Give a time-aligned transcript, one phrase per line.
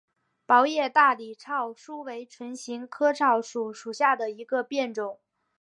[0.47, 5.19] 薄叶大理糙苏为唇形科糙苏属下的一个变种。